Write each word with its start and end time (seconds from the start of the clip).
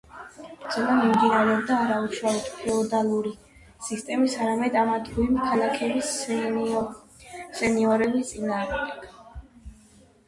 ბრძოლა 0.61 0.93
მიმდინარეობდა 0.99 1.75
არა 1.87 1.97
უშალოდ 2.05 2.47
ფეოდალური 2.61 3.33
სისტემის, 3.89 4.39
არამედ 4.47 4.77
ამა 4.85 4.95
თუ 5.11 5.27
იმ 5.27 5.37
ქალაქების 5.51 6.11
სენიორების 7.61 8.33
წინააღმდეგ. 8.35 9.07